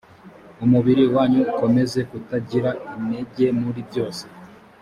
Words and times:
umubiri 0.65 1.03
wanyu 1.13 1.39
ukomeze 1.51 1.99
kutagira 2.09 2.69
inenge 2.97 3.45
muri 3.61 3.79
byose 3.89 4.23